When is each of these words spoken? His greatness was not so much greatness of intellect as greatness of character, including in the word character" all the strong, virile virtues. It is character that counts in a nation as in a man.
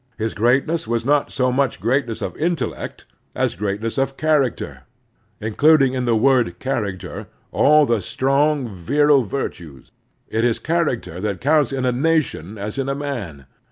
His 0.17 0.33
greatness 0.33 0.87
was 0.87 1.05
not 1.05 1.31
so 1.31 1.51
much 1.51 1.79
greatness 1.79 2.23
of 2.23 2.35
intellect 2.37 3.05
as 3.35 3.53
greatness 3.53 3.99
of 3.99 4.17
character, 4.17 4.85
including 5.39 5.93
in 5.93 6.05
the 6.05 6.15
word 6.15 6.57
character" 6.57 7.27
all 7.51 7.85
the 7.85 8.01
strong, 8.01 8.67
virile 8.73 9.21
virtues. 9.21 9.91
It 10.27 10.43
is 10.43 10.57
character 10.57 11.19
that 11.21 11.39
counts 11.39 11.71
in 11.71 11.85
a 11.85 11.91
nation 11.91 12.57
as 12.57 12.79
in 12.79 12.89
a 12.89 12.95
man. 12.95 13.45